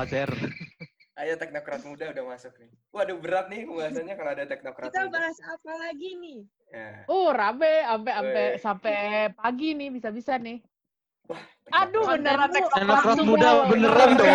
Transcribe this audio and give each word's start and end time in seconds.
Rafli 0.00 0.16
Afazer. 0.16 0.30
Ayo 1.20 1.36
teknokrat 1.36 1.84
muda 1.84 2.16
udah 2.16 2.24
masuk 2.32 2.56
nih. 2.56 2.70
Waduh 2.96 3.20
berat 3.20 3.52
nih 3.52 3.68
pembahasannya 3.68 4.14
kalau 4.16 4.30
ada 4.32 4.44
teknokrat 4.48 4.88
Kita 4.88 5.04
muda. 5.04 5.12
bahas 5.20 5.36
apa 5.44 5.72
lagi 5.76 6.10
nih? 6.16 6.38
Ya. 6.72 6.90
Oh, 7.12 7.28
rame 7.28 7.84
sampai 7.84 8.12
sampai 8.16 8.44
sampai 8.56 8.96
pagi 9.36 9.68
nih 9.76 9.88
bisa-bisa 9.92 10.40
nih. 10.40 10.64
teknokrat. 11.28 11.84
Aduh 11.84 12.02
beneran 12.08 12.48
Teknokrat 12.48 13.18
muda 13.20 13.48
beneran 13.68 14.10
dong. 14.16 14.32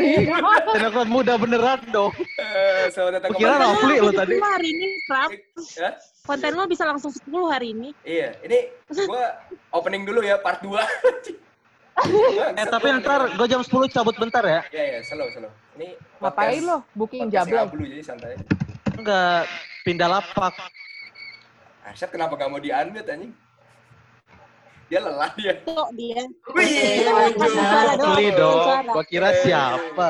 Iya. 0.00 0.36
Teknokrat 0.72 1.08
muda 1.12 1.32
beneran 1.36 1.80
dong. 1.92 2.12
Eh, 2.40 2.88
kira. 3.36 3.54
Rafli 3.60 3.96
lo 4.00 4.10
tadi. 4.16 4.34
10 4.40 4.48
hari 4.56 4.68
ini, 4.72 4.88
Prap. 5.04 5.30
Ya? 5.76 5.90
Konten 6.24 6.52
lo 6.56 6.64
bisa 6.64 6.88
langsung 6.88 7.12
10 7.12 7.28
hari 7.52 7.76
ini. 7.76 7.92
Iya, 8.08 8.40
ini 8.40 8.72
gua 9.04 9.36
opening 9.76 10.08
dulu 10.08 10.24
ya 10.24 10.40
part 10.40 10.64
2. 10.64 10.80
Eh 12.60 12.66
tapi 12.66 12.88
ntar 12.98 13.36
gue 13.36 13.46
jam 13.46 13.60
10 13.60 13.68
cabut 13.88 14.16
bentar 14.16 14.42
ya. 14.42 14.60
Ya 14.70 14.84
ya, 14.96 14.98
slow 15.04 15.28
slow. 15.30 15.52
Ini 15.76 15.94
Ngapain 16.18 16.62
lo? 16.62 16.76
Booking. 16.92 17.28
Ablu 17.28 17.84
jadi 17.84 18.02
santai. 18.02 18.36
Enggak 18.92 19.44
pindah 19.82 20.08
lapak. 20.08 20.54
Arsyad 21.82 22.10
kenapa 22.10 22.36
gak 22.36 22.46
mau 22.46 22.58
di-unmute 22.58 23.08
anjing? 23.08 23.32
Dia 24.86 25.00
lelah 25.00 25.32
dia. 25.34 25.52
Tuh 25.64 25.88
dia. 25.92 26.22
Wih, 26.52 26.68
Kita 27.00 27.10
waduh. 27.10 27.32
kasih 27.34 27.62
suara 27.64 27.92
doang. 27.96 28.10
Beli 28.12 28.28
dong. 28.30 28.82
Gua 28.86 29.04
kira 29.04 29.30
siapa? 29.40 30.08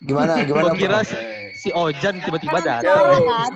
Gimana? 0.00 0.32
Gimana? 0.40 0.66
Gua 0.66 0.74
kira 0.74 0.98
si, 1.04 1.14
Eh, 1.14 1.52
si 1.54 1.68
Ojan 1.70 2.16
tiba-tiba 2.18 2.58
datang. 2.58 3.22
kan? 3.22 3.52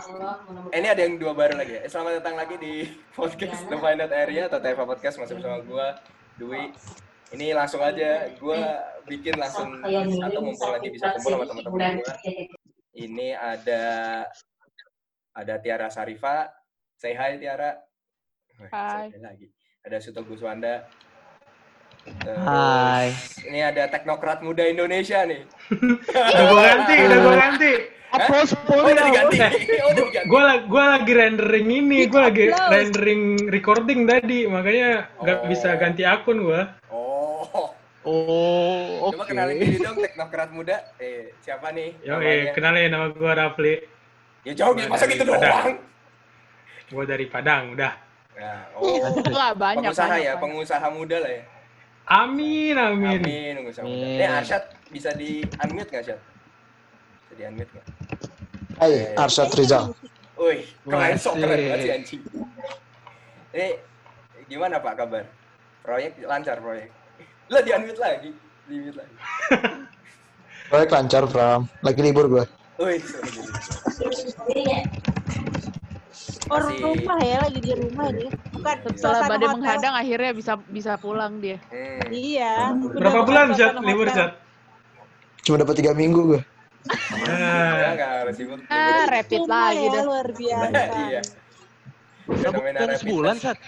Ini 0.71 0.87
ada 0.87 1.01
yang 1.01 1.17
dua 1.17 1.33
baru 1.33 1.57
lagi 1.57 1.75
ya. 1.75 1.81
Eh, 1.83 1.91
Selamat 1.91 2.21
datang 2.21 2.37
lagi 2.37 2.55
di 2.57 2.87
podcast 3.19 3.65
The 3.67 3.77
Final 3.77 4.11
Area 4.13 4.47
atau 4.47 4.61
TV 4.61 4.79
Podcast 4.79 5.17
masih 5.17 5.35
bersama 5.35 5.59
gua 5.65 5.87
Dwi. 6.37 6.71
Ini 7.29 7.53
langsung 7.53 7.83
aja 7.83 8.31
gua 8.39 8.59
bikin 9.05 9.35
langsung 9.35 9.83
atau 9.83 10.41
mumpung 10.41 10.71
lagi 10.71 10.89
bisa 10.89 11.11
kumpul 11.15 11.33
sama 11.35 11.45
teman-teman 11.47 11.99
gua. 11.99 12.15
Ini 12.93 13.29
ada 13.35 13.85
ada 15.33 15.55
Tiara 15.59 15.89
Sarifa. 15.89 16.49
Say 16.97 17.13
hi 17.13 17.37
Tiara. 17.37 17.77
Hai. 18.73 19.13
hi 19.13 19.21
lagi. 19.21 19.47
Ada 19.83 20.01
Suto 20.01 20.23
Guswanda. 20.23 20.87
Terus, 22.07 22.39
Hai. 22.39 23.11
Ini 23.45 23.61
ada 23.67 23.91
teknokrat 23.91 24.39
muda 24.41 24.63
Indonesia 24.63 25.27
nih. 25.27 25.43
Udah 26.31 26.45
gue 26.47 26.63
ganti, 26.63 26.95
udah 27.03 27.19
gue 27.19 27.35
ganti. 27.37 27.73
Applause 28.07 28.55
Oh, 28.65 28.81
udah 28.81 28.95
you. 28.95 29.07
diganti. 29.11 29.39
Oh, 29.83 29.91
udah 29.91 30.05
diganti. 30.07 30.29
Gue 30.31 30.43
gua 30.71 30.85
lagi 30.95 31.13
rendering 31.13 31.67
ini, 31.69 32.07
gue 32.07 32.21
lagi 32.23 32.45
Applause. 32.49 32.71
rendering 32.73 33.23
recording 33.51 34.01
tadi, 34.07 34.47
makanya 34.47 35.11
nggak 35.19 35.39
Oh. 35.43 35.47
bisa 35.51 35.75
ganti 35.75 36.03
akun 36.07 36.39
gue. 36.41 36.61
Oh. 36.89 37.06
Oh, 38.07 39.11
Coba 39.11 39.27
oke. 39.27 39.35
kenalin 39.35 39.59
diri 39.59 39.83
dong 39.83 39.99
teknokrat 39.99 40.51
muda. 40.55 40.79
Eh, 41.03 41.35
siapa 41.43 41.75
nih? 41.75 41.91
Yo, 42.07 42.23
eh, 42.23 42.55
kenalin 42.55 42.87
nama 42.87 43.11
gue 43.11 43.33
Rafli. 43.35 43.75
Ya 44.47 44.55
jauh 44.55 44.79
gitu, 44.79 44.87
masa 44.87 45.11
gitu 45.11 45.27
Padang. 45.27 45.43
doang? 45.43 45.75
Gue 46.87 47.03
dari 47.03 47.27
Padang, 47.27 47.75
udah. 47.75 47.99
Nah, 48.39 48.63
oh. 48.79 49.11
Enggak 49.11 49.53
banyak. 49.59 49.91
pengusaha 49.91 50.07
banyak, 50.07 50.23
ya, 50.23 50.33
banyak. 50.39 50.43
pengusaha 50.47 50.87
muda 50.95 51.17
lah 51.19 51.33
ya. 51.35 51.43
Amin, 52.07 52.75
amin. 52.79 53.19
Amin, 53.27 53.53
pengusaha 53.59 53.83
muda. 53.83 53.99
Amin. 54.07 54.23
Eh, 54.23 54.29
Arsyad 54.39 54.65
bisa 54.87 55.11
di 55.19 55.31
unmute 55.43 55.91
nggak, 55.91 56.03
Arsyad? 56.07 56.21
Bisa 57.27 57.33
di 57.35 57.43
unmute 57.43 57.71
nggak? 57.75 57.87
Hai, 58.79 58.95
Arsyad 59.19 59.51
Rizal. 59.51 59.85
Wih, 60.37 60.63
keren 60.87 61.17
sok 61.19 61.35
keren 61.43 61.59
banget 61.59 61.79
sih 61.83 61.91
anjing. 61.91 62.23
Ini 63.51 63.67
gimana 64.47 64.79
Pak 64.79 64.95
kabar? 64.95 65.25
Proyek 65.83 66.23
lancar 66.23 66.63
proyek. 66.63 66.93
Lah 67.47 67.61
di 67.63 67.71
unmute 67.71 68.01
lagi, 68.01 68.31
di 68.67 68.75
mute 68.81 68.99
lagi. 68.99 69.15
Proyek 70.71 70.91
lancar, 70.91 71.23
Pram. 71.31 71.71
Lagi 71.81 72.01
libur 72.03 72.27
gue. 72.27 72.45
Wih. 72.83 72.99
Orang 76.47 76.75
Masih- 76.75 76.83
rumah 77.03 77.19
ya, 77.23 77.37
lagi 77.43 77.59
di 77.59 77.73
rumah 77.75 78.07
nih. 78.11 78.31
Bukan 78.55 78.77
Setelah 78.95 79.21
badai 79.27 79.47
hotel. 79.47 79.55
menghadang 79.59 79.95
akhirnya 79.95 80.31
bisa 80.33 80.53
bisa 80.71 80.93
pulang 80.97 81.39
dia. 81.39 81.59
Hmm. 81.71 82.07
Iya. 82.11 82.55
Berapa 82.95 83.21
bulan, 83.23 83.55
Zat? 83.55 83.75
Libur. 83.83 84.07
Zat? 84.11 84.39
Cuma 85.43 85.57
dapat 85.59 85.75
tiga 85.79 85.95
minggu 85.95 86.35
gue. 86.35 86.41
Nah, 86.87 87.95
nggak 87.99 88.11
harus 88.23 88.35
sibuk. 88.39 88.59
Ah, 88.71 89.11
rapid 89.11 89.43
lagi 89.43 89.87
ya, 89.87 89.91
dah. 89.91 90.03
luar 90.07 90.29
biasa. 90.31 90.83
Iya. 91.07 91.21
Bukan 92.27 92.51
rapid 92.75 92.99
sebulan. 93.03 93.35
Sat. 93.39 93.59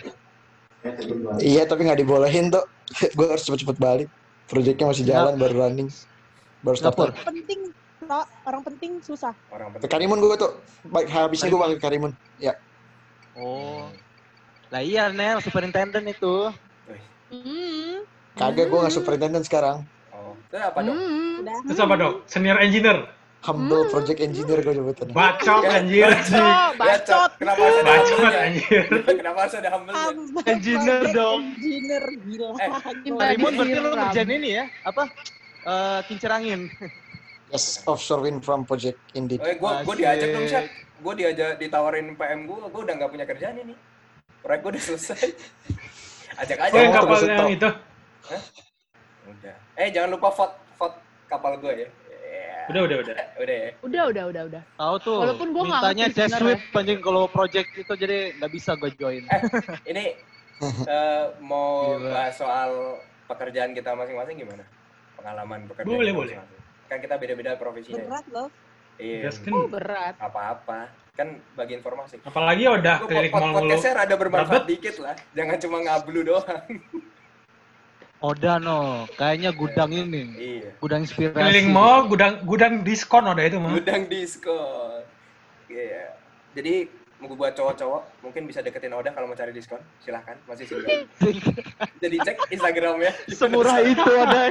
Iya, 1.39 1.63
tapi 1.67 1.87
nggak 1.87 1.99
dibolehin 1.99 2.51
tuh. 2.51 2.63
gue 3.17 3.27
harus 3.27 3.45
cepet-cepet 3.45 3.77
balik. 3.77 4.09
Proyeknya 4.49 4.89
masih 4.89 5.05
jalan, 5.05 5.37
baru 5.37 5.69
running. 5.69 5.89
Baru 6.65 6.77
start. 6.81 6.97
Penting, 6.97 7.71
Tok. 8.09 8.27
orang 8.49 8.63
penting 8.65 8.91
susah. 9.05 9.37
Orang 9.53 9.77
penting. 9.77 9.89
Karimun 9.93 10.19
gue 10.25 10.35
tuh. 10.41 10.57
Baik, 10.89 11.13
habisnya 11.13 11.53
gue 11.53 11.61
balik 11.61 11.77
ke 11.79 11.85
Karimun. 11.85 12.13
Ya. 12.41 12.57
Oh. 13.37 13.93
Lah 14.73 14.81
iya, 14.81 15.13
Nel, 15.13 15.45
superintendent 15.45 16.09
itu. 16.09 16.49
Hmm. 17.29 18.09
Kagak, 18.41 18.73
gue 18.73 18.79
nggak 18.81 18.95
superintendent 18.95 19.45
sekarang. 19.45 19.85
Oh, 20.15 20.33
itu 20.33 20.57
apa 20.57 20.81
dong? 20.81 20.97
Udah. 21.45 21.59
terus 21.69 21.81
apa 21.81 21.95
dok? 22.01 22.15
Senior 22.25 22.57
engineer. 22.59 23.05
Humble 23.39 23.87
project 23.89 24.19
engineer 24.19 24.59
gue 24.61 24.75
sebutannya. 24.75 25.15
Bacot, 25.15 25.63
Ya, 25.63 25.71
anjir. 25.79 26.11
Bacot, 26.11 26.73
bacot. 26.75 27.31
Kenapa 27.39 27.61
harus 27.63 27.79
ada 27.79 27.87
Bacot, 27.87 28.33
anjir. 28.35 28.85
Kenapa 29.07 29.39
harus 29.39 29.55
ada 29.55 29.69
humble 29.71 29.93
Hamba 29.95 30.41
Engineer 30.45 31.03
dong. 31.15 31.41
Engineer 31.55 32.05
gila. 32.19 32.49
Eh. 32.59 32.69
Karimun 33.09 33.53
berarti 33.55 33.71
lu 33.71 33.79
Disiram. 33.79 33.99
ngerjain 34.03 34.31
ini 34.33 34.49
ya? 34.53 34.65
Apa? 34.83 35.03
Eh 35.61 35.99
kincir 36.05 36.31
angin. 36.31 36.61
Yes, 37.49 37.81
offshore 37.85 38.21
wind 38.21 38.43
farm 38.43 38.67
project 38.67 38.99
indeed. 39.15 39.41
Eh, 39.41 39.57
gua 39.57 39.81
gua 39.81 39.95
Asik. 39.95 40.03
diajak 40.03 40.29
dong, 40.35 40.45
Syat. 40.45 40.65
Gua 40.99 41.13
diajak 41.15 41.51
ditawarin 41.57 42.07
PM 42.13 42.41
gua, 42.45 42.69
gua 42.69 42.81
udah 42.85 42.95
nggak 42.99 43.09
punya 43.09 43.25
kerjaan 43.25 43.57
ini. 43.57 43.75
Proyek 44.43 44.61
gua 44.61 44.71
udah 44.75 44.83
selesai. 44.85 45.25
Ajak 46.43 46.59
aja. 46.61 46.71
Oh, 46.71 46.79
yang 46.79 46.93
kapal 46.93 47.19
yang 47.19 47.49
itu. 47.49 47.55
itu. 47.57 47.71
Udah. 49.27 49.57
Eh, 49.75 49.89
jangan 49.89 50.11
lupa 50.11 50.29
vote 50.29 50.55
vote 50.75 50.97
kapal 51.27 51.55
gua 51.57 51.73
ya. 51.73 51.89
Iya. 52.69 52.77
Udah, 52.77 52.83
udah, 52.85 52.97
udah. 53.01 53.17
Udah 53.43 53.57
ya. 53.57 53.71
Udah, 53.81 54.03
udah, 54.07 54.25
udah, 54.29 54.43
udah. 54.45 54.63
Tahu 54.77 54.95
tuh. 55.01 55.19
Walaupun 55.25 55.49
gua 55.51 55.63
nggak 55.65 55.83
mintanya 55.83 56.07
sebenarnya. 56.09 56.39
sweep 56.39 56.77
anjing 56.77 57.01
kalau 57.01 57.23
project 57.27 57.69
itu 57.75 57.93
jadi 57.97 58.19
nggak 58.37 58.53
bisa 58.53 58.71
gue 58.77 58.91
join. 58.95 59.23
Eh, 59.25 59.41
ini 59.91 60.05
eh, 60.91 61.25
mau 61.41 61.97
Gila. 61.97 62.11
bahas 62.13 62.35
soal 62.37 62.71
pekerjaan 63.27 63.73
kita 63.73 63.95
masing-masing 63.95 64.37
gimana? 64.39 64.65
Pengalaman 65.17 65.65
pekerjaan 65.67 65.89
Boleh, 65.91 66.13
boleh. 66.13 66.35
Kan 66.87 66.99
kita 67.01 67.17
beda-beda 67.17 67.57
profesinya. 67.57 68.05
Berat 68.05 68.27
loh. 68.29 68.49
Iya. 68.99 69.31
Gaskin. 69.31 69.53
Oh, 69.55 69.67
berat. 69.71 70.15
Apa-apa. 70.19 70.91
Kan 71.15 71.39
bagi 71.55 71.75
informasi. 71.75 72.23
Apalagi 72.23 72.67
udah 72.67 73.03
keliling 73.03 73.33
pod- 73.33 73.43
mall 73.43 73.51
mulu. 73.51 73.61
podcastnya 73.67 73.93
rada 73.97 74.15
bermanfaat 74.15 74.65
dikit 74.67 74.95
lah. 75.03 75.17
Jangan 75.35 75.57
cuma 75.59 75.77
ngablu 75.83 76.21
doang. 76.23 76.67
Oda 78.19 78.59
no, 78.59 79.07
kayaknya 79.15 79.55
gudang 79.55 79.95
ini. 79.95 80.23
iya. 80.35 80.71
Gudang 80.83 81.07
inspirasi. 81.07 81.39
Keliling 81.39 81.71
mall, 81.71 82.11
gudang 82.11 82.43
gudang 82.43 82.83
diskon 82.83 83.31
udah 83.31 83.45
itu 83.47 83.63
mah. 83.63 83.79
Gudang 83.79 84.11
diskon. 84.11 85.07
Iya. 85.71 86.19
Jadi 86.59 86.91
mau 87.23 87.31
buat 87.35 87.55
cowok-cowok 87.55 88.23
mungkin 88.23 88.47
bisa 88.47 88.59
deketin 88.63 88.91
Oda 88.91 89.15
kalau 89.15 89.31
mau 89.31 89.39
cari 89.39 89.55
diskon. 89.55 89.79
Silahkan, 90.03 90.35
masih 90.51 90.67
single. 90.67 91.07
Jadi 92.03 92.17
cek 92.19 92.37
Instagramnya. 92.51 93.15
Semurah 93.31 93.79
itu 93.87 94.03
ada. 94.03 94.51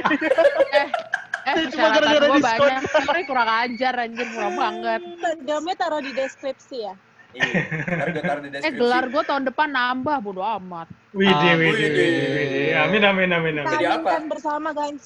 Eh, 1.48 1.64
eh, 1.64 1.72
Cuma 1.72 1.96
gara-gara 1.96 2.28
diskon. 2.28 2.60
banyak. 2.76 3.24
Kurang 3.24 3.48
ajar 3.48 3.94
anjir, 4.04 4.28
murah 4.36 4.52
banget. 4.52 5.00
Instagramnya 5.00 5.74
taruh 5.80 6.00
di 6.04 6.12
deskripsi 6.12 6.76
ya. 6.84 6.92
Iya. 7.28 7.44
Ntar 7.84 8.08
gue 8.08 8.22
taruh 8.22 8.40
di 8.40 8.48
Eh, 8.48 8.52
deskripsi. 8.56 8.78
gelar 8.78 9.04
gua 9.06 9.22
tahun 9.22 9.42
depan 9.44 9.68
nambah, 9.68 10.16
bodo 10.18 10.40
amat. 10.40 10.88
Widih, 11.10 11.28
Ah, 11.30 11.54
widih, 11.54 11.76
widih. 11.76 11.90
widih, 11.92 12.28
widih. 12.32 12.68
Amin, 12.78 13.02
amin, 13.02 13.28
amin, 13.30 13.54
amin. 13.58 13.70
Jadi 13.70 13.84
apa? 13.86 14.08
Aminkan 14.10 14.24
bersama 14.26 14.68
guys. 14.72 15.04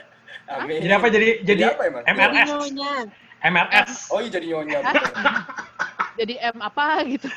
Amin. 0.54 0.78
Jadi 0.78 0.92
apa? 0.94 1.06
Jadi 1.08 1.26
jadi 1.42 1.62
apa 1.66 1.82
emang? 1.84 2.02
Jadi 2.02 2.14
MLS, 2.14 2.48
nyonya. 2.48 2.94
MLS. 3.42 3.92
Oh 4.08 4.18
iya 4.22 4.30
jadi 4.30 4.46
nyonya. 4.48 4.78
Jadi 6.18 6.34
M 6.40 6.56
apa 6.60 6.84
gitu. 7.04 7.28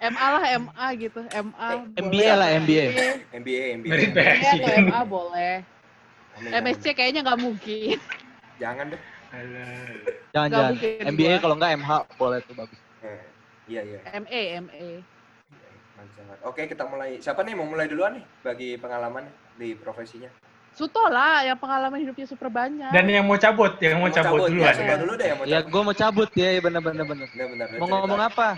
MA 0.00 0.26
lah, 0.32 0.42
MA 0.56 0.86
gitu. 0.96 1.20
MA. 1.22 1.68
MBA 1.94 2.32
lah, 2.32 2.48
MBA. 2.56 2.86
MBA, 3.32 3.64
MBA. 3.76 3.94
MBA. 4.08 4.74
MA 4.82 5.00
boleh. 5.04 5.54
MSc 6.42 6.84
kayaknya 6.90 7.20
nggak 7.20 7.38
mungkin. 7.38 7.98
Jangan 8.56 8.84
deh. 8.88 9.00
Alah. 9.28 9.92
Jangan-jangan. 10.32 10.70
mungkin 10.72 11.04
MBA 11.10 11.34
kalau 11.38 11.54
nggak 11.54 11.70
MH 11.76 11.90
boleh 12.16 12.38
tuh 12.40 12.54
bagus. 12.56 12.78
Eh, 13.72 13.74
Iya, 13.74 13.82
iya. 13.88 14.00
MA, 14.20 14.42
MA. 14.60 14.88
Mantap. 15.96 16.36
Oke, 16.44 16.68
kita 16.68 16.84
mulai. 16.84 17.16
Siapa 17.18 17.40
nih 17.40 17.54
mau 17.54 17.64
mulai 17.64 17.88
duluan 17.88 18.12
nih 18.14 18.24
bagi 18.42 18.76
pengalaman 18.76 19.24
di 19.56 19.72
profesinya? 19.74 20.28
Suto 20.72 21.04
lah 21.04 21.44
yang 21.44 21.56
pengalaman 21.56 22.00
hidupnya 22.00 22.24
super 22.24 22.48
banyak. 22.48 22.88
Dan 22.90 23.04
yang 23.06 23.24
mau 23.24 23.36
cabut, 23.36 23.76
yang 23.78 24.00
mau 24.00 24.08
cabut 24.08 24.48
duluan. 24.48 24.72
Ya, 24.72 24.76
coba 24.78 24.94
dulu 24.98 25.12
deh 25.14 25.26
yang 25.26 25.38
mau 25.38 25.44
Ya 25.44 25.58
cabut. 25.60 25.68
gue 25.68 25.82
mau 25.84 25.96
cabut 25.96 26.28
ya, 26.32 26.48
bener-bener 26.58 27.04
bener. 27.04 27.28
Benar-benar. 27.28 27.66
Mau 27.76 27.88
ngomong 27.88 28.20
apa? 28.22 28.48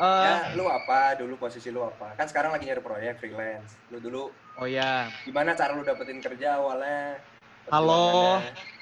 Eh, 0.00 0.24
Ya, 0.24 0.36
lu 0.56 0.64
apa? 0.64 1.12
Dulu 1.20 1.36
posisi 1.36 1.68
lu 1.68 1.84
apa? 1.84 2.16
Kan 2.16 2.24
sekarang 2.24 2.52
lagi 2.52 2.64
nyari 2.64 2.80
proyek 2.80 3.20
freelance. 3.20 3.76
Lu 3.92 4.00
dulu 4.00 4.32
oh 4.56 4.64
ya, 4.64 5.08
gimana 5.24 5.52
cara 5.52 5.76
lu 5.76 5.84
dapetin 5.84 6.20
kerja 6.20 6.56
awalnya? 6.56 7.20
Halo. 7.68 8.40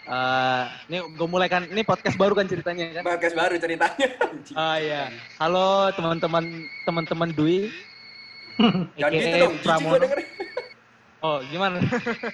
Eh, 0.08 0.64
ini 0.88 1.05
gue 1.05 1.28
mulai 1.28 1.52
kan, 1.52 1.69
ini 1.69 1.84
podcast 1.84 2.16
baru 2.16 2.32
kan 2.32 2.49
ceritanya 2.49 2.96
kan? 2.96 3.05
Podcast 3.05 3.37
baru 3.37 3.60
ceritanya. 3.60 4.08
Ah 4.56 4.81
iya. 4.81 5.12
Halo 5.37 5.93
teman-teman 5.93 6.64
teman-teman 6.88 7.28
Dwi. 7.37 7.69
Jangan 8.96 9.12
gitu 9.12 9.37
dong, 9.37 9.56
Pramono. 9.60 10.08
Oh, 11.20 11.44
gimana? 11.52 11.82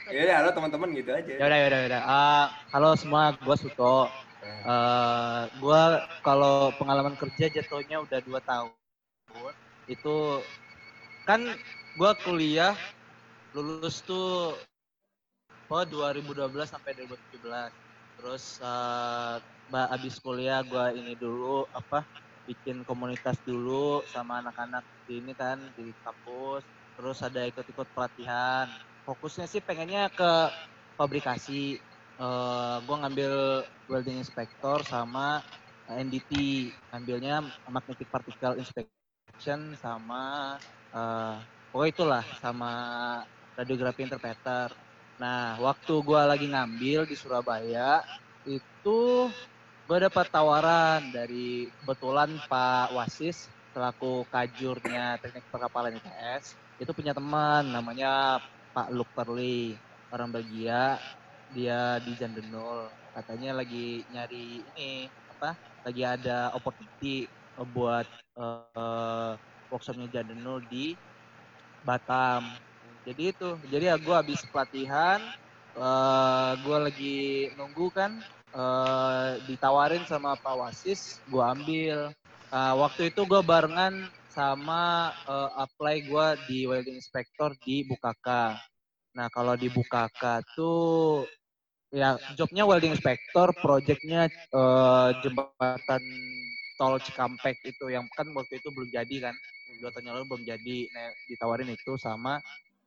Ya 0.06 0.20
udah, 0.22 0.36
halo 0.38 0.50
teman-teman 0.54 0.88
gitu 0.94 1.10
aja. 1.18 1.32
ya 1.34 1.44
udah, 1.50 1.58
ya 1.58 1.66
udah, 1.66 1.78
ya 1.82 1.86
udah. 1.90 2.02
Ah, 2.06 2.46
halo 2.70 2.94
semua, 2.94 3.34
gua 3.42 3.56
Suto. 3.58 4.06
Eh, 4.46 5.42
gua 5.58 6.06
kalau 6.22 6.70
pengalaman 6.78 7.18
kerja 7.18 7.50
jatuhnya 7.50 8.06
udah 8.06 8.22
dua 8.22 8.38
tahun. 8.46 8.70
Itu 9.90 10.46
kan 11.26 11.42
gua 11.98 12.14
kuliah 12.22 12.78
lulus 13.50 13.98
tuh 14.06 14.54
oh 15.70 15.84
2012 15.86 16.68
sampai 16.70 16.92
2017. 16.98 17.72
Terus 18.18 18.44
ba- 19.70 19.90
abis 19.94 20.20
kuliah 20.22 20.60
gua 20.66 20.92
ini 20.94 21.16
dulu 21.18 21.66
apa 21.72 22.04
bikin 22.44 22.84
komunitas 22.84 23.40
dulu 23.44 24.04
sama 24.12 24.44
anak-anak 24.44 24.84
di 25.08 25.20
ini 25.24 25.32
kan 25.36 25.72
di 25.76 25.92
kampus. 26.04 26.64
Terus 26.94 27.18
ada 27.24 27.42
ikut-ikut 27.48 27.88
pelatihan. 27.96 28.68
Fokusnya 29.04 29.46
sih 29.50 29.60
pengennya 29.64 30.08
ke 30.12 30.32
fabrikasi. 30.96 31.80
Eh 32.14 32.76
gua 32.86 32.96
ngambil 33.06 33.64
welding 33.90 34.22
inspector 34.22 34.84
sama 34.86 35.42
NDT 35.90 36.32
ngambilnya 36.94 37.44
magnetic 37.68 38.08
particle 38.08 38.56
inspection 38.62 39.74
sama 39.76 40.56
eh 40.94 41.36
pokoknya 41.74 41.90
itulah 41.92 42.24
sama 42.38 42.72
radiografi 43.58 44.06
interpreter. 44.06 44.70
Nah, 45.14 45.58
waktu 45.62 45.94
gua 46.02 46.26
lagi 46.26 46.50
ngambil 46.50 47.06
di 47.06 47.14
Surabaya 47.14 48.02
itu 48.42 49.30
gua 49.86 49.98
dapat 50.02 50.26
tawaran 50.30 51.14
dari 51.14 51.70
kebetulan 51.82 52.34
Pak 52.50 52.94
Wasis 52.98 53.50
selaku 53.74 54.26
kajurnya 54.30 55.18
teknik 55.18 55.46
perkapalan 55.50 55.98
ITS 55.98 56.54
itu 56.78 56.90
punya 56.94 57.14
teman 57.14 57.70
namanya 57.70 58.42
Pak 58.74 58.90
Luke 58.90 59.10
Perli 59.14 59.78
orang 60.10 60.30
Belgia. 60.34 60.98
Dia 61.54 62.02
di 62.02 62.18
Jandenol 62.18 62.90
katanya 63.14 63.62
lagi 63.62 64.02
nyari 64.10 64.66
ini 64.74 65.06
apa 65.30 65.54
lagi 65.86 66.02
ada 66.02 66.50
opportunity 66.58 67.30
buat 67.54 68.06
eh, 68.34 69.32
workshopnya 69.70 70.10
Jandenol 70.10 70.66
di 70.66 70.98
Batam 71.84 72.58
jadi 73.04 73.22
itu 73.36 73.48
jadi 73.68 73.84
ya 73.92 73.96
gue 74.00 74.14
habis 74.16 74.40
pelatihan 74.48 75.20
eh 75.74 76.52
gue 76.64 76.78
lagi 76.78 77.18
nunggu 77.58 77.86
kan 77.92 78.16
eh 78.54 79.30
ditawarin 79.50 80.06
sama 80.06 80.38
Pak 80.38 80.54
Wasis 80.54 81.18
gue 81.28 81.42
ambil. 81.42 81.98
Eh, 82.54 82.74
waktu 82.78 83.10
itu 83.10 83.26
gue 83.26 83.42
barengan 83.42 84.06
sama 84.30 85.10
eh, 85.26 85.50
apply 85.58 85.96
gue 86.06 86.26
di 86.46 86.58
welding 86.70 86.94
inspector 87.02 87.50
di 87.66 87.82
Bukaka. 87.82 88.54
Nah 89.18 89.26
kalau 89.34 89.58
di 89.58 89.66
Bukaka 89.66 90.38
tuh 90.54 91.26
ya 91.90 92.14
jobnya 92.38 92.62
welding 92.62 92.94
inspector 92.94 93.50
projectnya 93.58 94.30
eh, 94.30 95.08
jembatan 95.26 96.02
tol 96.78 96.98
Cikampek 97.02 97.58
itu 97.66 97.90
yang 97.90 98.06
kan 98.14 98.26
waktu 98.34 98.58
itu 98.62 98.70
belum 98.70 98.90
jadi 98.90 99.30
kan 99.30 99.34
dua 99.82 99.90
tahun 99.90 100.14
lalu 100.14 100.24
belum 100.30 100.44
jadi. 100.46 100.78
Nah, 100.94 101.10
ditawarin 101.26 101.70
itu 101.74 101.98
sama 101.98 102.38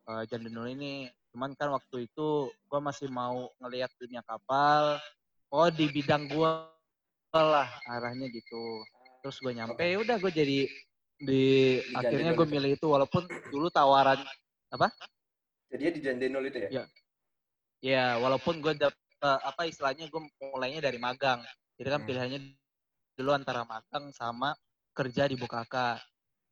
uh, 0.08 0.24
Jandenul 0.26 0.72
ini. 0.72 1.12
Cuman 1.36 1.54
kan 1.54 1.70
waktu 1.76 2.08
itu 2.10 2.50
gua 2.72 2.80
masih 2.80 3.12
mau 3.12 3.52
ngelihat 3.62 3.92
dunia 4.00 4.24
kapal. 4.24 4.98
Oh 5.52 5.68
di 5.72 5.88
bidang 5.92 6.28
gua 6.32 6.72
lah 7.36 7.68
arahnya 7.86 8.32
gitu. 8.32 8.84
Terus 9.22 9.38
gue 9.44 9.54
nyampe 9.54 9.84
ya 9.84 10.00
udah 10.00 10.16
gue 10.24 10.32
jadi 10.32 10.60
di 11.18 11.44
Di 11.82 11.96
akhirnya 11.98 12.32
gue 12.38 12.48
milih 12.48 12.78
itu 12.80 12.88
walaupun 12.88 13.26
dulu 13.52 13.68
tawaran 13.68 14.22
Jadi 15.68 16.00
di 16.00 16.00
Jandenol 16.00 16.48
itu 16.48 16.58
ya? 16.64 16.70
Ya. 16.72 16.84
ya 17.84 18.06
walaupun 18.24 18.64
gue 18.64 18.72
dap, 18.80 18.96
apa 19.20 19.68
istilahnya 19.68 20.08
gue 20.08 20.22
mulainya 20.40 20.80
dari 20.80 20.96
magang. 20.96 21.44
Jadi 21.76 21.88
kan 21.92 22.00
Hmm. 22.02 22.08
pilihannya 22.08 22.40
dulu 23.18 23.32
antara 23.36 23.68
magang 23.68 24.14
sama 24.16 24.56
kerja 24.96 25.28
di 25.28 25.36
Bukaka 25.36 26.00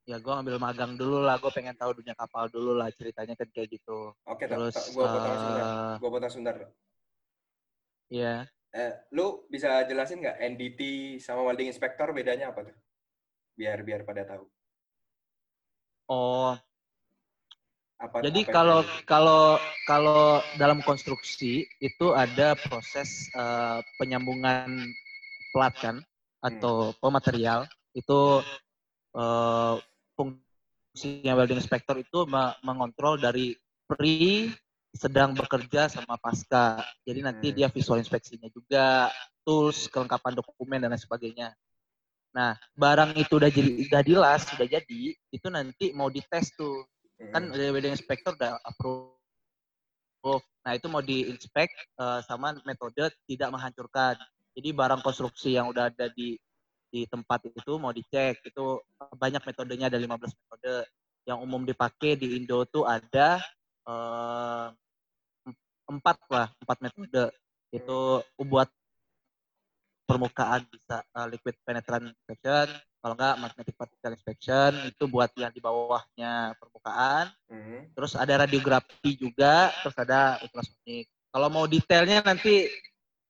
ya 0.06 0.22
gue 0.22 0.32
ngambil 0.38 0.62
magang 0.62 0.94
dulu 0.94 1.26
lah 1.26 1.42
gue 1.42 1.50
pengen 1.50 1.74
tahu 1.74 1.98
dunia 1.98 2.14
kapal 2.14 2.46
dulu 2.46 2.78
lah 2.78 2.94
ceritanya 2.94 3.34
kan 3.34 3.50
kayak 3.50 3.74
gitu 3.74 4.14
Oke, 4.30 4.46
terus 4.46 4.74
Terus, 4.74 4.94
gua 4.94 5.06
potong 5.10 5.34
sebentar. 5.42 5.66
eh, 5.66 5.98
potong 5.98 6.32
sebentar. 6.32 6.56
ya 8.14 8.36
Eh, 8.76 8.92
lu 9.16 9.48
bisa 9.48 9.88
jelasin 9.88 10.20
nggak 10.20 10.38
NDT 10.52 10.80
sama 11.24 11.48
welding 11.48 11.72
inspector 11.72 12.12
bedanya 12.12 12.52
apa 12.52 12.68
tuh? 12.68 12.76
Biar 13.56 13.80
biar 13.88 14.04
pada 14.04 14.28
tahu. 14.28 14.46
oh 16.12 16.54
Apa 17.96 18.20
jadi 18.20 18.44
apa 18.44 18.52
kalau 18.52 18.80
kalau 19.08 19.44
kalau 19.88 20.24
dalam 20.60 20.84
konstruksi 20.84 21.64
itu 21.80 22.12
ada 22.12 22.60
proses 22.68 23.32
eh, 23.32 23.80
penyambungan 23.96 24.92
plat 25.56 25.72
kan 25.80 26.04
atau 26.44 26.92
pematerial 27.00 27.64
itu 27.96 28.44
eh, 29.16 29.76
fungsinya 30.16 31.36
welding 31.36 31.60
inspector 31.60 32.00
itu 32.00 32.24
me- 32.26 32.56
mengontrol 32.64 33.20
dari 33.20 33.54
pre 33.86 34.50
sedang 34.96 35.36
bekerja 35.36 35.92
sama 35.92 36.16
pasca. 36.16 36.80
Jadi 37.04 37.20
nanti 37.20 37.48
Hmm. 37.52 37.58
dia 37.60 37.68
visual 37.68 38.00
inspeksinya 38.00 38.48
juga, 38.48 39.12
tools, 39.44 39.92
kelengkapan 39.92 40.40
dokumen 40.40 40.80
dan 40.80 40.96
lain 40.96 41.04
sebagainya. 41.04 41.52
Nah, 42.32 42.56
barang 42.76 43.16
itu 43.16 43.36
udah 43.36 43.52
jadi 43.52 43.72
udah 43.92 44.04
dilas, 44.04 44.48
sudah 44.48 44.68
jadi, 44.68 45.16
itu 45.32 45.48
nanti 45.52 45.92
mau 45.92 46.08
dites 46.08 46.52
tuh. 46.56 46.88
Kan 47.32 47.52
dari 47.52 47.72
welding 47.72 47.96
inspector 47.96 48.32
udah 48.36 48.60
approve. 48.64 49.12
Nah, 50.66 50.74
itu 50.74 50.88
mau 50.90 51.04
diinspek 51.04 51.70
eh, 51.76 52.20
sama 52.26 52.56
metode 52.64 53.12
tidak 53.28 53.50
menghancurkan. 53.52 54.16
Jadi 54.56 54.72
barang 54.72 55.04
konstruksi 55.04 55.60
yang 55.60 55.68
udah 55.68 55.92
ada 55.92 56.08
di 56.16 56.40
di 56.96 57.04
tempat 57.04 57.44
itu 57.52 57.76
mau 57.76 57.92
dicek. 57.92 58.40
Itu 58.48 58.80
banyak 58.96 59.44
metodenya 59.44 59.92
ada 59.92 60.00
15 60.00 60.32
metode. 60.32 60.88
Yang 61.28 61.40
umum 61.44 61.62
dipakai 61.68 62.16
di 62.16 62.40
Indo 62.40 62.64
tuh 62.64 62.88
ada 62.88 63.44
eh, 63.84 64.68
em- 65.44 65.62
empat 65.92 66.18
lah, 66.32 66.48
empat 66.64 66.78
metode. 66.80 67.36
Itu 67.76 68.24
buat 68.40 68.72
permukaan 70.08 70.64
bisa 70.72 71.04
eh, 71.04 71.28
liquid 71.36 71.60
penetrant 71.68 72.08
inspection, 72.08 72.72
kalau 73.06 73.14
enggak 73.14 73.38
magnetic 73.38 73.76
particle 73.78 74.18
inspection 74.18 74.72
itu 74.90 75.04
buat 75.06 75.30
yang 75.38 75.54
di 75.54 75.62
bawahnya 75.62 76.58
permukaan. 76.58 77.30
Mm. 77.54 77.94
Terus 77.94 78.18
ada 78.18 78.46
radiografi 78.46 79.14
juga, 79.14 79.70
terus 79.86 79.94
ada 80.02 80.42
ultrasonik. 80.42 81.06
Kalau 81.30 81.48
mau 81.54 81.70
detailnya 81.70 82.26
nanti 82.26 82.66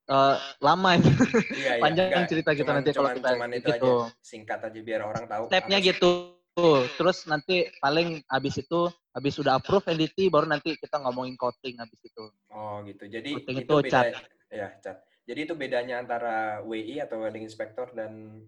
eh, 0.06 0.36
lama 0.62 0.90
itu. 0.96 1.10
Iya, 1.52 1.72
iya. 1.78 1.82
Panjang 1.82 2.06
Nggak, 2.08 2.30
cerita 2.30 2.52
kita 2.52 2.62
cuman- 2.64 2.76
nanti 2.78 2.90
kalau 2.94 3.10
cuman- 3.10 3.18
kita 3.18 3.30
cuman 3.34 3.50
itu 3.52 3.70
gitu. 3.74 3.94
aja. 4.06 4.22
Singkat 4.22 4.60
aja 4.70 4.80
biar 4.82 5.02
orang 5.02 5.26
tahu. 5.26 5.44
Stepnya 5.50 5.78
gitu. 5.80 6.12
Terus 6.96 7.18
nanti 7.28 7.56
paling 7.84 8.24
habis 8.32 8.56
itu 8.56 8.80
habis 9.12 9.34
sudah 9.36 9.60
approve 9.60 9.92
NDT 9.92 10.32
baru 10.32 10.48
nanti 10.48 10.80
kita 10.80 11.04
ngomongin 11.04 11.36
coating 11.36 11.76
habis 11.78 12.00
itu. 12.00 12.24
Oh 12.48 12.80
gitu. 12.88 13.04
Jadi 13.06 13.36
Coating 13.36 13.58
itu, 13.60 13.68
itu 13.68 13.76
beda 13.84 14.02
cat. 14.08 14.24
ya 14.48 14.68
cat. 14.80 14.98
Jadi 15.26 15.40
itu 15.44 15.54
bedanya 15.58 16.00
antara 16.00 16.64
WI 16.64 17.04
atau 17.04 17.20
welding 17.20 17.44
inspector 17.44 17.92
dan 17.92 18.40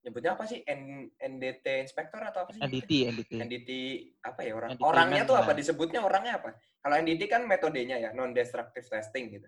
nyebutnya 0.00 0.32
apa 0.34 0.48
sih? 0.48 0.64
N 0.64 1.06
NDT 1.14 1.86
inspector 1.86 2.18
atau 2.18 2.48
apa 2.48 2.50
sih? 2.50 2.60
NDT, 2.64 2.90
NDT. 3.14 3.32
NDT 3.36 3.70
apa 4.26 4.40
ya 4.42 4.52
orang 4.56 4.68
NDT 4.74 4.82
orangnya 4.82 5.22
tuh 5.22 5.36
apa 5.38 5.52
disebutnya 5.52 6.00
orangnya 6.02 6.40
apa 6.40 6.50
kalau 6.80 6.94
NDT 6.98 7.22
kan 7.28 7.44
metodenya 7.46 8.00
ya 8.00 8.10
non 8.10 8.32
destructive 8.32 8.88
testing 8.88 9.38
gitu 9.38 9.46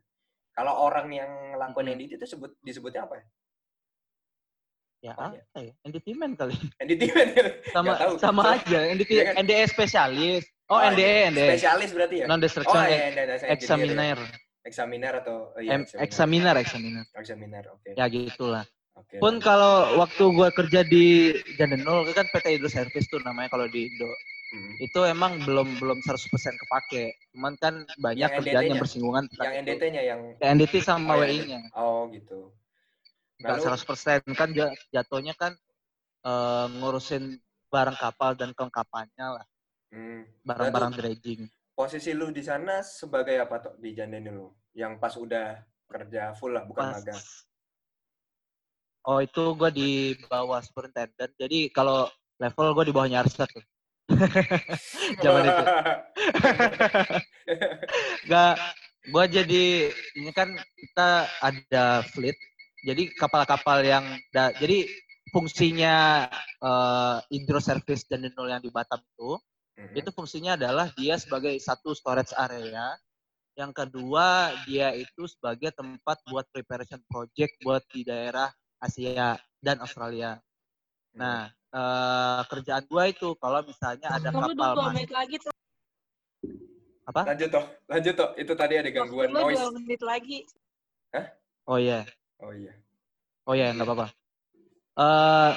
kalau 0.52 0.72
orang 0.78 1.08
yang 1.10 1.30
ngelakuin 1.52 1.86
Mhm. 1.86 1.94
NDT 1.96 2.12
itu 2.14 2.26
sebut 2.28 2.50
disebutnya 2.60 3.04
apa 3.04 3.16
ya 3.16 3.24
Ya 5.02 5.18
Apa 5.18 5.34
ya? 5.34 5.66
ya? 5.66 5.72
NDT 5.82 6.14
man 6.14 6.38
kali. 6.38 6.54
NDT 6.78 7.02
kan 7.10 7.26
Sama 7.74 7.92
tahu. 7.98 8.12
sama 8.22 8.42
aja. 8.54 8.80
NDT 8.86 9.10
Iya 9.10 9.24
kan? 9.26 9.34
NDE 9.42 9.64
spesialis. 9.66 10.46
Oh, 10.70 10.78
Oh, 10.78 10.80
NDE, 10.80 11.34
NDE. 11.34 11.48
spesialis 11.50 11.90
berarti 11.90 12.16
ya 12.22 12.26
Non 12.30 12.38
oh 12.38 12.42
destruction 12.46 12.78
ya 12.78 13.10
NDT 13.10 13.30
examiner. 13.50 14.18
examiner 14.62 15.12
atau 15.18 15.50
oh, 15.50 15.58
Em- 15.58 15.82
examiner, 15.98 16.54
examiner. 16.54 17.04
examiner 17.18 17.64
oke 17.66 17.90
Ya 17.92 18.06
gitulah. 18.06 18.62
oke 18.94 19.18
Pun 19.18 19.42
kalau 19.42 19.98
waktu 19.98 20.22
gua 20.30 20.54
kerja 20.54 20.86
di 20.86 21.34
Jandenul 21.58 22.06
kan 22.14 22.30
PT 22.30 22.46
Hydro 22.56 22.70
Service 22.70 23.10
tuh 23.10 23.18
namanya 23.20 23.50
kalau 23.50 23.66
di 23.66 23.90
Indo. 23.90 24.06
Hmm. 24.52 24.72
Itu 24.78 25.00
emang 25.08 25.40
belum 25.48 25.80
belum 25.80 25.98
100% 26.04 26.52
kepake. 26.60 27.16
Cuman 27.32 27.56
kan 27.56 27.88
banyak 27.96 28.28
Yang 28.28 28.36
kerjaan 28.44 28.64
yang 28.68 28.80
bersinggungan 28.84 29.24
yang. 29.40 29.52
NDT-nya 29.64 30.02
yang 30.04 30.20
Ya, 30.36 30.46
NDT 30.52 30.74
sama 30.84 31.16
Oh, 31.16 31.24
yang 31.24 31.32
WI-nya. 31.40 31.60
oh 31.74 32.00
gitu 32.12 32.52
Enggak 33.40 33.58
Lalu- 33.58 33.64
100% 33.64 34.20
kan 34.36 34.48
ja- 34.52 34.76
jatuhnya 34.92 35.34
kan 35.34 35.56
eh, 36.22 36.66
ngurusin 36.78 37.40
barang 37.66 37.98
kapal 37.98 38.38
dan 38.38 38.54
kelengkapannya 38.54 39.26
lah, 39.40 39.46
Hmm. 39.90 40.22
barang-barang 40.46 40.92
dredging. 40.94 41.50
posisi 41.74 42.12
lu 42.14 42.30
di 42.30 42.44
sana 42.44 42.78
sebagai 42.84 43.34
apa 43.40 43.56
tuh 43.58 43.74
di 43.80 43.90
Jandenul 43.90 44.34
lu 44.36 44.48
yang 44.76 45.00
pas 45.00 45.16
udah 45.18 45.58
kerja 45.88 46.30
full 46.38 46.54
lah, 46.54 46.62
bukan 46.62 46.78
pas 46.84 47.00
magang. 47.00 47.18
oh 49.02 49.18
itu 49.18 49.42
gue 49.58 49.70
di 49.74 49.90
bawah 50.30 50.62
superintendent 50.62 51.32
jadi 51.34 51.58
kalau 51.74 52.06
level 52.38 52.68
gue 52.76 52.84
di 52.86 52.94
bawahnya 52.94 53.26
Arsyad 53.26 53.50
tuh 53.50 53.64
zaman 55.24 55.42
itu 55.48 55.64
Gak, 58.30 58.54
gue 59.10 59.24
jadi 59.28 59.64
ini 60.16 60.30
kan 60.32 60.54
kita 60.54 61.10
ada 61.42 62.06
fleet, 62.14 62.38
jadi 62.86 63.10
kapal-kapal 63.18 63.82
yang 63.82 64.04
da, 64.30 64.54
jadi 64.56 64.86
fungsinya 65.34 66.26
eh, 66.62 67.16
hydro 67.32 67.58
service 67.58 68.06
dan 68.06 68.24
Denul 68.24 68.52
yang 68.52 68.62
di 68.62 68.70
Batam 68.70 69.02
itu, 69.02 69.36
Mhm. 69.72 69.98
itu 69.98 70.10
fungsinya 70.12 70.52
adalah 70.54 70.92
dia 70.94 71.16
sebagai 71.16 71.56
satu 71.58 71.96
storage 71.96 72.36
area, 72.36 72.92
yang 73.56 73.72
kedua 73.72 74.52
dia 74.64 74.92
itu 74.96 75.28
sebagai 75.28 75.72
tempat 75.72 76.20
buat 76.28 76.48
preparation 76.52 77.00
project 77.08 77.52
buat 77.60 77.84
di 77.92 78.04
daerah 78.04 78.48
Asia 78.80 79.36
dan 79.60 79.76
Australia. 79.80 80.40
Nah, 81.16 81.52
eh, 81.72 82.42
kerjaan 82.52 82.84
gua 82.86 83.04
itu 83.08 83.28
kalau 83.40 83.60
misalnya 83.64 84.08
ada 84.12 84.28
Tunggu 84.28 84.52
kapal 84.52 84.70
dua 84.76 84.86
menit 84.92 85.10
lagi 85.10 85.36
tuh. 85.40 85.52
apa? 87.02 87.34
Lanjut 87.34 87.48
toh, 87.50 87.64
lanjut 87.90 88.14
toh. 88.14 88.30
Itu 88.38 88.52
tadi 88.54 88.74
ada 88.78 88.90
gangguan 88.92 89.32
Waktu 89.32 89.34
lu 89.34 89.42
noise. 89.42 89.56
dua 89.58 89.68
menit 89.74 90.00
lagi. 90.04 90.38
Oh 91.66 91.78
iya. 91.78 92.06
Oh 92.42 92.52
iya. 92.54 92.72
Oh 93.46 93.54
ya, 93.58 93.74
nggak 93.74 93.86
apa-apa. 93.86 94.06
Eh 94.98 95.52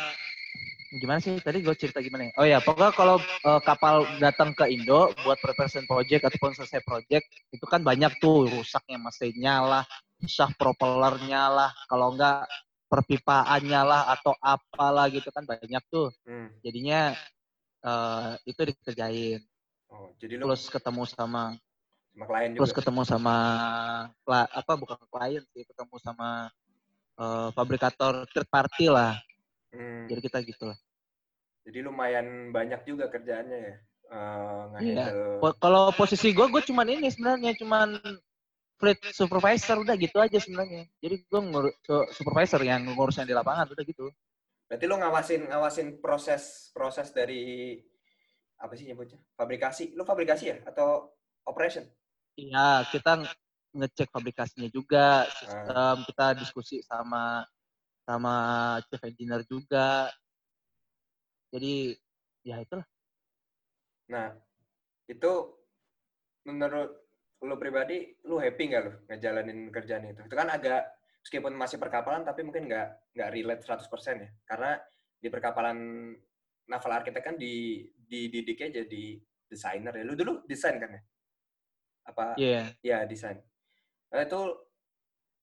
gimana 0.95 1.19
sih 1.19 1.35
tadi 1.43 1.59
gue 1.59 1.75
cerita 1.75 1.99
gimana 1.99 2.29
ya? 2.29 2.33
Oh 2.39 2.45
ya, 2.47 2.57
pokoknya 2.63 2.91
kalau 2.95 3.17
eh, 3.19 3.61
kapal 3.67 4.07
datang 4.17 4.55
ke 4.55 4.65
Indo 4.71 5.11
buat 5.27 5.37
preparation 5.43 5.83
project 5.85 6.23
ataupun 6.31 6.55
selesai 6.55 6.81
project, 6.87 7.25
itu 7.51 7.65
kan 7.67 7.83
banyak 7.83 8.15
tuh 8.23 8.47
rusaknya 8.47 8.97
mesinnya 9.01 9.55
lah, 9.65 9.83
shaft 10.23 10.55
propellernya 10.55 11.51
lah, 11.51 11.71
kalau 11.91 12.15
enggak 12.15 12.47
perpipaannya 12.95 13.81
lah 13.83 14.01
atau 14.15 14.31
apalah 14.39 15.11
gitu 15.11 15.27
kan 15.35 15.43
banyak 15.43 15.83
tuh. 15.91 16.15
Hmm. 16.23 16.47
Jadinya 16.63 17.11
eh 17.83 18.31
itu 18.47 18.61
dikerjain. 18.63 19.43
Oh, 19.91 20.15
jadi 20.15 20.39
lu 20.39 20.47
Terus 20.47 20.71
ketemu 20.71 21.03
sama 21.03 21.43
sama 22.15 22.23
klien 22.31 22.49
juga. 22.55 22.59
terus 22.63 22.71
ketemu 22.71 23.01
sama 23.03 23.35
apa 24.31 24.73
bukan 24.79 24.95
klien 25.11 25.43
sih, 25.51 25.67
ketemu 25.67 25.95
sama 25.99 26.47
eh, 27.19 27.49
fabrikator 27.51 28.23
third 28.31 28.47
party 28.47 28.87
lah. 28.87 29.19
Hmm. 29.75 30.07
Jadi 30.07 30.19
kita 30.23 30.39
gitu 30.47 30.71
lah. 30.71 30.79
Jadi 31.67 31.83
lumayan 31.83 32.55
banyak 32.55 32.87
juga 32.87 33.11
kerjaannya 33.11 33.59
ya. 33.59 33.75
Eh, 34.05 34.63
Iya. 34.95 35.05
Kalau 35.59 35.89
posisi 35.97 36.31
gue, 36.31 36.45
gue 36.47 36.63
cuman 36.63 36.87
ini 36.87 37.09
sebenarnya 37.11 37.57
cuman 37.59 37.99
fleet 38.75 38.99
supervisor 39.15 39.79
udah 39.81 39.95
gitu 39.95 40.17
aja 40.19 40.37
sebenarnya. 40.39 40.87
Jadi 40.99 41.15
gue 41.23 41.41
ngur 41.41 41.65
su- 41.79 42.09
supervisor 42.11 42.59
yang 42.63 42.83
ngurus 42.83 43.19
yang 43.19 43.27
di 43.27 43.35
lapangan 43.35 43.71
udah 43.71 43.83
gitu. 43.87 44.11
Berarti 44.67 44.85
lu 44.89 44.95
ngawasin 44.97 45.41
ngawasin 45.47 45.87
proses 46.01 46.73
proses 46.75 47.13
dari 47.15 47.77
apa 48.59 48.73
sih 48.75 48.87
nyebutnya? 48.87 49.21
Fabrikasi. 49.37 49.95
Lu 49.95 50.03
fabrikasi 50.03 50.45
ya 50.51 50.57
atau 50.67 51.13
operation? 51.47 51.85
Iya, 52.35 52.83
kita 52.91 53.23
nge- 53.23 53.39
ngecek 53.75 54.09
fabrikasinya 54.11 54.67
juga, 54.71 55.27
sistem 55.39 56.03
kita 56.03 56.25
diskusi 56.35 56.83
sama 56.83 57.47
sama 58.03 58.33
chief 58.91 59.01
engineer 59.07 59.41
juga. 59.47 60.11
Jadi 61.53 61.95
ya 62.43 62.59
itulah. 62.59 62.83
Nah, 64.11 64.35
itu 65.07 65.33
menurut 66.45 67.04
lu 67.43 67.55
pribadi, 67.59 68.15
lu 68.29 68.39
happy 68.39 68.63
nggak 68.71 68.81
lu 68.85 68.91
ngejalanin 69.11 69.59
kerjaan 69.73 70.07
itu? 70.07 70.21
Itu 70.23 70.35
kan 70.35 70.47
agak, 70.47 70.95
meskipun 71.19 71.53
masih 71.57 71.77
perkapalan, 71.81 72.23
tapi 72.23 72.47
mungkin 72.47 72.69
nggak 72.71 73.17
nggak 73.17 73.29
relate 73.35 73.63
100% 73.67 74.23
ya. 74.23 74.29
Karena 74.47 74.79
di 75.19 75.27
perkapalan 75.27 75.77
naval 76.69 76.91
architect 77.01 77.25
kan 77.25 77.35
di 77.35 77.83
dididiknya 78.05 78.85
jadi 78.85 79.05
desainer 79.49 79.93
ya. 79.93 80.03
Lu 80.05 80.13
dulu 80.13 80.45
desain 80.47 80.77
kan 80.79 80.95
ya? 80.95 81.01
Apa? 82.05 82.25
Iya. 82.37 82.63
Ya, 82.85 82.97
desain. 83.09 83.41
Nah, 84.13 84.21
itu 84.21 84.41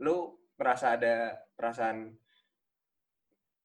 lu 0.03 0.39
merasa 0.57 0.95
ada 0.95 1.37
perasaan 1.59 2.15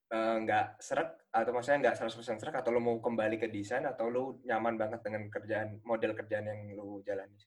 eh, 0.08 0.36
nggak 0.44 0.82
serak 0.82 1.30
atau 1.30 1.52
maksudnya 1.54 1.90
nggak 1.90 1.98
100% 2.02 2.42
serak 2.42 2.56
atau 2.64 2.74
lu 2.74 2.82
mau 2.82 2.98
kembali 2.98 3.38
ke 3.38 3.48
desain 3.52 3.86
atau 3.86 4.10
lu 4.10 4.42
nyaman 4.48 4.74
banget 4.80 5.06
dengan 5.06 5.30
kerjaan 5.30 5.78
model 5.86 6.18
kerjaan 6.18 6.50
yang 6.50 6.60
lu 6.74 7.04
jalani? 7.06 7.38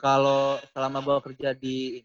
Kalau 0.00 0.56
selama 0.72 0.98
gue 1.04 1.16
kerja 1.30 1.50
di 1.52 2.00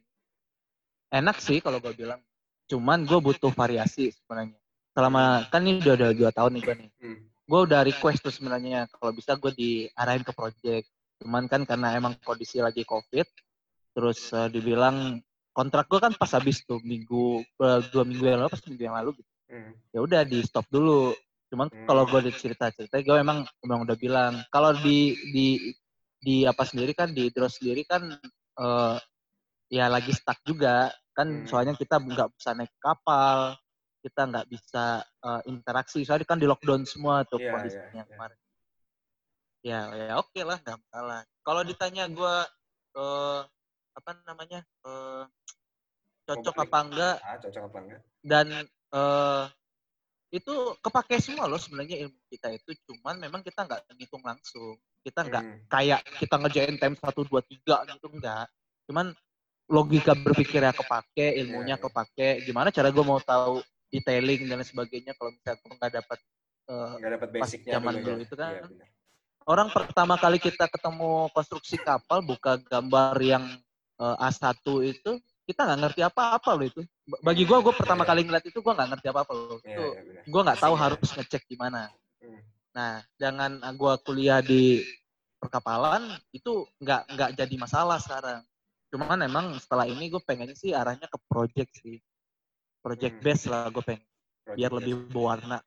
enak 1.09 1.37
sih 1.41 1.57
kalau 1.63 1.79
gue 1.81 1.93
bilang. 1.95 2.21
Cuman 2.69 3.05
gue 3.05 3.19
butuh 3.21 3.53
variasi 3.53 4.09
sebenarnya. 4.13 4.57
Selama 4.95 5.45
kan 5.51 5.61
ini 5.63 5.79
udah 5.81 5.95
udah 5.95 6.11
dua 6.15 6.31
tahun 6.33 6.51
nih 6.59 6.63
gue 6.65 6.75
nih. 6.85 6.89
Hmm. 7.01 7.19
gue 7.45 7.59
udah 7.69 7.85
request 7.85 8.25
tuh 8.25 8.33
sebenarnya 8.33 8.89
kalau 8.89 9.13
bisa 9.13 9.37
gue 9.37 9.53
diarahin 9.53 10.25
ke 10.25 10.33
project 10.33 10.89
cuman 11.21 11.45
kan 11.45 11.61
karena 11.61 11.93
emang 11.93 12.17
kondisi 12.25 12.57
lagi 12.57 12.81
covid 12.81 13.29
terus 13.93 14.33
eh, 14.33 14.49
dibilang 14.49 15.21
kontrak 15.53 15.85
gue 15.85 16.01
kan 16.01 16.13
pas 16.17 16.31
habis 16.33 16.65
tuh 16.65 16.81
minggu 16.81 17.45
eh, 17.45 17.79
dua 17.93 18.01
minggu 18.01 18.25
yang 18.25 18.39
lalu 18.41 18.49
pas 18.49 18.63
minggu 18.65 18.83
yang 18.83 18.97
lalu 18.97 19.11
gitu 19.21 19.31
Hmm. 19.45 19.71
ya 19.93 19.99
udah 20.01 20.21
di 20.25 20.41
stop 20.41 20.65
dulu 20.73 21.13
cuman 21.53 21.69
Hmm. 21.69 21.85
kalau 21.85 22.03
gue 22.09 22.33
cerita 22.33 22.73
cerita 22.73 22.97
gue 22.97 23.17
emang 23.21 23.45
emang 23.61 23.85
udah 23.85 23.93
bilang 23.93 24.41
kalau 24.49 24.73
di 24.81 25.13
di 25.29 25.47
di 26.25 26.41
apa 26.49 26.63
sendiri 26.65 26.97
kan 26.97 27.13
di 27.13 27.29
Hydro 27.29 27.45
sendiri 27.45 27.85
kan 27.85 28.01
eh, 28.57 28.97
ya 29.69 29.85
lagi 29.93 30.09
stuck 30.13 30.41
juga 30.41 30.89
kan 31.13 31.27
Hmm. 31.29 31.45
soalnya 31.47 31.73
kita 31.77 31.95
nggak 32.01 32.29
bisa 32.35 32.49
naik 32.57 32.73
kapal 32.81 33.53
kita 34.01 34.21
nggak 34.29 34.47
bisa 34.49 34.83
eh, 35.05 35.41
interaksi 35.53 36.01
soalnya 36.01 36.25
kan 36.25 36.41
di 36.41 36.49
lockdown 36.49 36.83
semua 36.89 37.21
tuh 37.29 37.37
Iya, 37.39 37.51
kondisinya 37.53 37.85
iya, 37.93 38.03
iya. 38.03 38.09
kemarin 38.09 38.37
ya 39.65 39.79
ya 39.97 40.13
oke 40.21 40.41
lah 40.45 40.57
nggak 40.61 40.77
masalah 40.77 41.21
kalau 41.41 41.61
ditanya 41.65 42.03
gue 42.09 42.35
eh, 42.97 43.41
apa 43.95 44.09
namanya 44.27 44.59
eh, 44.85 45.23
cocok 46.25 46.55
balik. 46.57 46.65
apa 46.69 46.77
enggak 46.85 47.15
Ah, 47.21 47.37
cocok 47.41 47.63
apa 47.69 47.77
enggak? 47.85 48.01
dan 48.25 48.47
eh 48.95 49.45
itu 50.33 50.53
kepake 50.83 51.15
semua 51.23 51.47
loh 51.47 51.57
sebenarnya 51.61 51.95
ilmu 52.05 52.19
kita 52.27 52.51
itu 52.51 52.75
cuman 52.91 53.15
memang 53.21 53.41
kita 53.45 53.63
nggak 53.63 53.81
ngitung 53.95 54.21
langsung 54.25 54.75
kita 55.05 55.21
nggak 55.21 55.43
Hmm. 55.45 55.57
kayak 55.69 56.01
kita 56.17 56.35
ngerjain 56.35 56.75
time 56.75 56.97
satu 56.97 57.21
dua 57.21 57.39
tiga 57.39 57.85
gitu 57.85 58.09
enggak 58.09 58.49
cuman 58.85 59.13
logika 59.65 60.13
berpikirnya 60.13 60.73
kepake 60.73 61.37
ilmunya 61.39 61.73
Iya, 61.73 61.77
iya. 61.77 61.85
kepake 61.85 62.27
gimana 62.43 62.69
cara 62.69 62.89
gue 62.89 63.01
mau 63.01 63.17
tahu 63.17 63.61
detailing 63.87 64.45
dan 64.45 64.61
sebagainya 64.61 65.13
kalau 65.13 65.29
misalnya 65.31 65.57
gue 65.57 65.71
nggak 65.71 65.93
dapat 65.95 66.19
eh, 66.65 66.93
Nggak 66.97 67.11
dapat 67.15 67.29
basicnya 67.37 67.71
zaman 67.75 67.93
dulu, 67.95 68.09
ya. 68.11 68.17
itu 68.19 68.35
kan 68.35 68.51
Iya, 68.51 68.61
benar. 68.65 68.87
orang 69.45 69.67
pertama 69.69 70.15
kali 70.15 70.37
kita 70.37 70.65
ketemu 70.65 71.09
konstruksi 71.31 71.77
kapal 71.77 72.19
buka 72.19 72.57
gambar 72.59 73.13
yang 73.17 73.45
eh, 73.95 74.15
A1 74.19 74.57
itu 74.83 75.11
kita 75.45 75.61
nggak 75.61 75.79
ngerti 75.79 76.01
apa-apa 76.01 76.49
loh 76.51 76.65
itu 76.65 76.81
bagi 77.21 77.45
gue 77.45 77.57
gue 77.59 77.73
pertama 77.73 78.01
Iya. 78.01 78.09
kali 78.09 78.21
ngeliat 78.25 78.45
itu 78.45 78.57
gue 78.59 78.73
nggak 78.73 78.89
ngerti 78.91 79.07
apa-apa 79.07 79.31
loh 79.31 79.57
Iya, 79.61 79.69
itu 79.71 79.83
iya, 79.87 80.01
benar. 80.01 80.23
gue 80.25 80.41
nggak 80.45 80.59
tahu 80.59 80.73
harus 80.75 81.09
ngecek 81.11 81.41
gimana. 81.45 81.89
Nah, 82.75 82.99
dengan 83.15 83.55
gue 83.71 83.93
kuliah 84.03 84.43
di 84.43 84.83
perkapalan 85.39 86.11
itu 86.35 86.67
nggak 86.83 87.01
nggak 87.15 87.29
jadi 87.39 87.55
masalah 87.55 87.95
sekarang. 88.03 88.43
Cuman 88.91 89.15
emang 89.23 89.55
setelah 89.63 89.87
ini 89.87 90.11
gue 90.11 90.19
pengennya 90.19 90.59
sih 90.59 90.75
arahnya 90.75 91.07
ke 91.07 91.15
project 91.31 91.71
sih, 91.79 92.03
project 92.83 93.15
Hmm. 93.15 93.23
base 93.23 93.45
lah 93.47 93.71
gue 93.71 93.83
pengen 93.83 94.03
Project 94.43 94.57
biar 94.59 94.71
base. 94.71 94.77
lebih 94.83 94.93
berwarna 95.07 95.59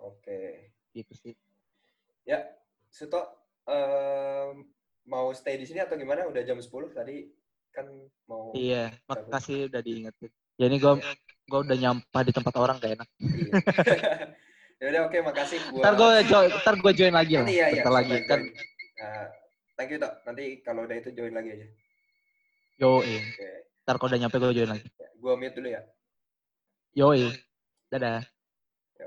Oke. 0.00 0.72
gitu 0.96 1.12
sih. 1.12 1.34
Ya, 2.24 2.40
Suto 2.88 3.20
em, 3.68 4.64
mau 5.04 5.28
stay 5.36 5.60
di 5.60 5.68
sini 5.68 5.84
atau 5.84 5.94
gimana? 6.00 6.24
Udah 6.24 6.40
jam 6.40 6.56
10 6.56 6.88
tadi 6.90 7.28
kan 7.68 7.84
mau 8.24 8.56
Iya, 8.56 8.96
makasih 9.04 9.68
udah 9.68 9.80
diingetin. 9.84 10.32
Ya 10.56 10.72
ini 10.72 10.80
gue 10.80 10.92
gue 11.46 11.60
udah 11.68 11.76
nyampah 11.76 12.22
di 12.24 12.32
tempat 12.32 12.54
orang 12.56 12.80
gak 12.80 12.96
enak. 12.96 13.08
Iya. 13.20 13.52
ya 14.76 14.86
udah 14.92 15.02
oke 15.08 15.18
makasih 15.24 15.58
gua 15.72 15.82
Ntar 15.82 15.94
gue 15.96 16.10
join, 16.28 16.50
ntar 16.52 16.74
gue 16.76 16.92
join 16.92 17.14
lagi 17.14 17.32
lah. 17.40 17.44
Nanti 17.48 17.56
ya, 17.56 17.66
ya, 17.72 17.74
Bentar 17.80 17.94
lagi 17.96 18.16
kan. 18.28 18.40
Nah, 18.96 19.26
thank 19.76 19.90
you, 19.92 19.98
Tok. 20.00 20.12
Nanti 20.28 20.44
kalau 20.60 20.84
udah 20.84 20.96
itu 20.96 21.10
join 21.16 21.32
lagi 21.32 21.48
aja. 21.56 21.66
Yo, 22.76 23.00
iya. 23.00 23.20
Oke. 23.24 23.48
Ntar 23.88 23.94
kalau 23.96 24.08
udah 24.12 24.20
nyampe 24.20 24.36
gue 24.36 24.52
join 24.52 24.70
lagi. 24.70 24.86
Ya, 25.00 25.08
gua 25.16 25.32
mute 25.36 25.54
dulu 25.56 25.68
ya. 25.72 25.82
Yo, 26.92 27.08
Dadah. 27.88 28.35